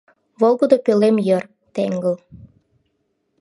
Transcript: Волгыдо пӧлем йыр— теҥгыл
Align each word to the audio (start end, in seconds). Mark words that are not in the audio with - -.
Волгыдо 0.39 0.77
пӧлем 0.85 1.15
йыр— 1.27 1.43
теҥгыл 1.73 2.15